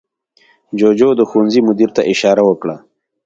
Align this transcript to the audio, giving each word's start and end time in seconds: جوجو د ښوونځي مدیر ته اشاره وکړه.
جوجو 0.79 1.09
د 1.17 1.21
ښوونځي 1.29 1.61
مدیر 1.67 1.89
ته 1.95 2.01
اشاره 2.13 2.43
وکړه. 2.45 2.75